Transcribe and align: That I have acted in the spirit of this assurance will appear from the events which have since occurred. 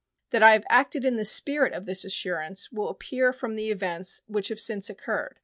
That 0.31 0.41
I 0.41 0.53
have 0.53 0.65
acted 0.67 1.05
in 1.05 1.17
the 1.17 1.23
spirit 1.25 1.73
of 1.73 1.85
this 1.85 2.03
assurance 2.03 2.71
will 2.71 2.89
appear 2.89 3.31
from 3.31 3.53
the 3.53 3.69
events 3.69 4.23
which 4.25 4.47
have 4.47 4.59
since 4.59 4.89
occurred. 4.89 5.37